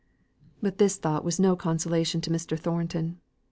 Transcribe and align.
But 0.63 0.79
this 0.79 0.97
thought 0.97 1.23
was 1.23 1.39
no 1.39 1.55
consolation 1.55 2.21
to 2.21 2.31
Mr. 2.31 2.57
Thornton. 2.59 3.19